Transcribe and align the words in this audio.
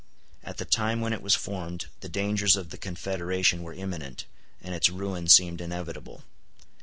At 0.43 0.57
the 0.57 0.65
time 0.65 0.99
when 0.99 1.13
it 1.13 1.21
was 1.21 1.35
formed 1.35 1.85
the 1.99 2.09
dangers 2.09 2.55
of 2.55 2.71
the 2.71 2.77
Confederation 2.79 3.61
were 3.61 3.75
imminent, 3.75 4.25
and 4.59 4.73
its 4.73 4.89
ruin 4.89 5.27
seemed 5.27 5.61
inevitable. 5.61 6.23